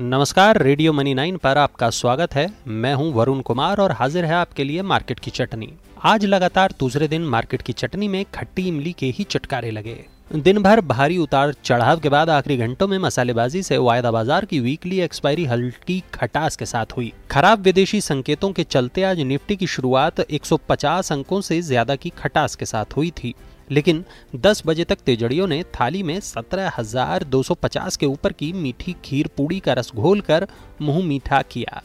[0.00, 4.34] नमस्कार, radio money nine पर आपका स्वागत है। मैं हूँ वरुण कुमार और हाजिर है
[4.34, 5.68] आपके लिए मार्केट की चटनी।
[6.04, 9.96] आज लगातार दूसरे दिन मार्केट की चटनी में खट्टी इमली के ही चटकारे लगे।
[10.34, 14.60] दिन भर भारी उतार चढ़ाव के बाद आखिरी घंटों में मसालेबाजी से वायदा बाज़ार की
[14.60, 19.66] वीकली एक्सपायरी हल्की खटास के साथ हुई। खराब विदेशी संकेतों के चलते आज निफ्टी की
[19.66, 23.34] शुरुआत 150 अंकों से ज़्यादा की खटास के साथ हुई थी।
[23.70, 24.04] लेकिन
[24.36, 29.72] 10 बजे तक तेजड़ियों ने थाली में 17,250 के ऊपर की मीठी खीर पूड़ी का
[29.72, 30.46] रस घोल कर
[30.82, 31.82] मुँह मीठा किया।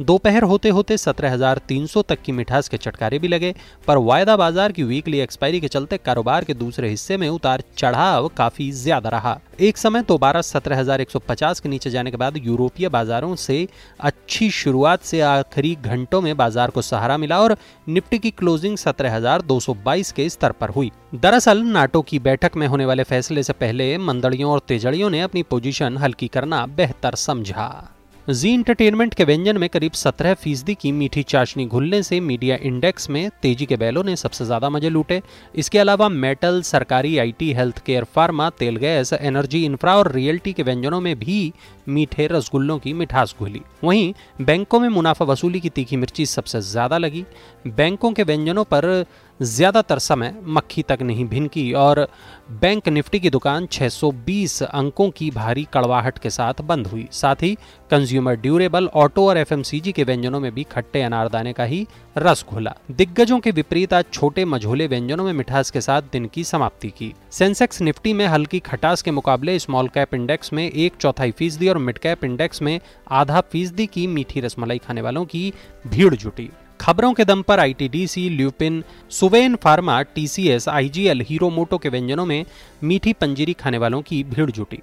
[0.00, 3.54] दोपहर होते होते 17,300 तक की मिठास के चटकारे भी लगे
[3.86, 8.28] पर वायदा बाज़ार की वीकली एक्सपायरी के चलते कारोबार के दूसरे हिस्से में उतार चढ़ाव
[8.28, 13.66] काफ़ी ज़्यादा रहा। एक समय दोबारा 17,150 के नीचे जाने के बाद यूरोपीय बाजारों से
[14.00, 17.56] अच्छी शुरुआत से आखिरी घंटों में बाज़ार को सहारा मिला और
[17.88, 23.02] निफ्टी की क्लोजिंग 17,222 के स्तर पर हुई। दरअसल नाटो की बैठक में होने वाले
[23.04, 27.93] फैसले से पहले मंदड़ियों और तेजड़ियों ने अपनी पोजीशन हल्की करना बेहतर समझा।
[28.26, 33.08] जी इंटरटेनमेंट के व्यंजन में करीब 17 फ़ीसदी की मीठी चाशनी घुलने से मीडिया इंडेक्स
[33.10, 35.20] में तेज़ी के बैलों ने सबसे ज़्यादा मज़े लूटे।
[35.54, 40.62] इसके अलावा मेटल, सरकारी आईटी हेल्थ केयर फार्मा तेल, गैस एनर्जी इंफ्रा और रियल्टी के
[40.62, 41.52] व्यंजनों में भी
[41.88, 46.98] मीठे रसगुल्लों की मिठास घुली। वहीं बैंकों में मुनाफा वसूली की तीखी मिर्ची सबसे ज़्यादा
[46.98, 47.24] लगी।
[47.66, 49.04] बैंकों के व्यंजनों पर
[49.40, 52.06] ज़्यादातर समय मक्खी तक नहीं भिनकी और
[52.52, 57.54] बैंक निफ्टी की दुकान 620 अंकों की भारी कड़वाहट के साथ बंद हुई। साथ ही
[57.90, 61.86] कंज्यूमर ड्यूरेबल ऑटो और एफएमसीजी के व्यंजनों में भी खट्टे अनारदाने का ही
[62.18, 66.44] रस घुला। दिग्गजों के विपरीत आज छोटे मझोले व्यंजनों में मिठास के साथ दिन की
[66.44, 71.30] समाप्ति की। सेंसेक्स निफ्टी में हल्की खटास के मुकाबले स्मॉल कैप इंडेक्स में एक चौथाई
[71.30, 72.78] फ़ीसदी और मिड कैप इंडेक्स में
[73.12, 75.52] आधा फ़ीसदी की मीठी रसमलाई खाने वालों की
[75.86, 76.50] भीड़ जुटी।
[76.84, 82.44] खबरों के दम पर ITDC, Lupin, Suven pharma, TCS, IGL, Hero Moto के व्यंजनों में
[82.84, 84.78] मीठी पंजीरी खाने वालों की भीड़ जुटी।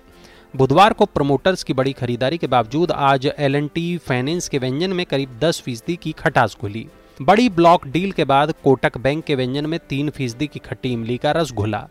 [0.56, 3.70] बुधवार को प्रमोटर्स की बड़ी खरीदारी के बावजूद आज एल
[4.08, 6.86] फाइनेंस के व्यंजन में करीब 10 फ़ीसदी की खटास खुली
[7.22, 11.18] बड़ी ब्लॉक डील के बाद कोटक बैंक के व्यंजन में तीन फ़ीसदी की खट्टी इमली
[11.18, 11.88] का रस घुला।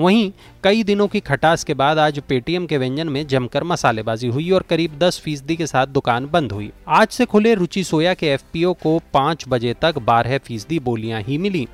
[0.00, 0.32] वहीं
[0.64, 4.62] कई दिनों की खटास के बाद आज पेटीएम के व्यंजन में जमकर मसालेबाजी हुई और
[4.62, 8.72] करीब 10 फ़ीसदी के साथ दुकान बंद हुई। आज से खुले रुचि सोया के एफपीओ
[8.72, 11.66] को 5 बजे तक 12 फ़ीसदी बोलियाँ ही मिली।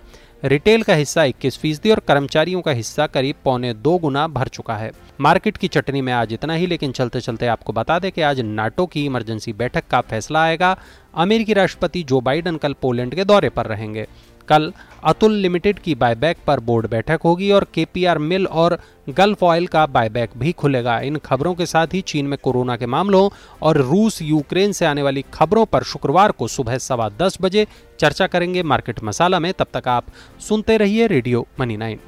[0.44, 4.76] रिटेल का हिस्सा 21 फ़ीसदी और कर्मचारियों का हिस्सा करीब पौने दो गुना भर चुका
[4.76, 8.20] है। मार्केट की चटनी में आज इतना ही, लेकिन चलते चलते आपको बता दें कि
[8.20, 10.76] आज नाटो की इमरजेंसी बैठक का फैसला आएगा।
[11.14, 14.06] अमेरिकी राष्ट्रपति जो बाइडन कल पोलैंड के दौरे पर रहेंगे।
[14.48, 14.72] कल
[15.04, 18.78] अतुल लिमिटेड की बायबैक पर बोर्ड बैठक होगी और केपीआर मिल और
[19.10, 22.86] गल्फ ऑयल का बायबैक भी खुलेगा। इन खबरों के साथ ही चीन में कोरोना के
[22.86, 23.28] मामलों
[23.62, 27.66] और रूस यूक्रेन से आने वाली खबरों पर शुक्रवार को सुबह सवा दस बजे
[28.00, 30.06] चर्चा करेंगे मार्केट मसाला में। तब तक आप
[30.40, 31.98] सुनते रहिए रेडियो मनी नाइन।